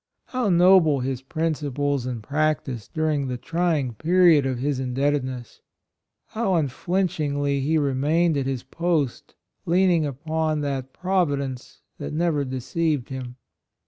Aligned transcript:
How 0.25 0.49
noble 0.49 1.01
his 1.01 1.21
principles 1.21 2.07
and 2.07 2.23
practice 2.23 2.87
during 2.87 3.27
the 3.27 3.37
trying 3.37 3.93
period 3.93 4.47
of 4.47 4.57
his 4.57 4.79
indebtedness! 4.79 5.61
How 6.29 6.53
unflinch 6.53 7.19
ingly 7.19 7.61
he 7.61 7.77
remained 7.77 8.35
at 8.35 8.47
his 8.47 8.63
post, 8.63 9.35
lean 9.67 9.91
ing 9.91 10.07
upon 10.07 10.61
that 10.61 10.91
Providence 10.91 11.81
that 11.99 12.13
never 12.13 12.43
deceived 12.43 13.09
him. 13.09 13.35